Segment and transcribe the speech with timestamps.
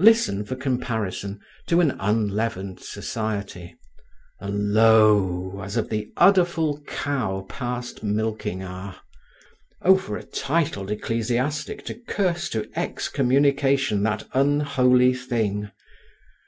[0.00, 1.38] Listen, for comparison,
[1.68, 3.76] to an unleavened society:
[4.40, 8.96] a low as of the udderful cow past milking hour!
[9.82, 15.70] O for a titled ecclesiastic to curse to excommunication that unholy thing!